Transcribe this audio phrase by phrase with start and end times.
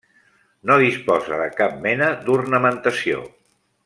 [0.69, 3.21] No disposa de cap mena d'ornamentació.